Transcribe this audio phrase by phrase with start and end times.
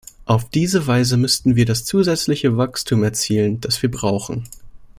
[0.25, 4.45] Auf diese Weise müssten wir das zusätzliche Wachstum erzielen, das wir brauchen.